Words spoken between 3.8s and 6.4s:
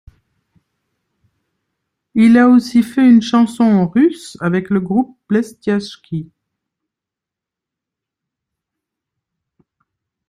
russe avec le groupe Blestyashchie.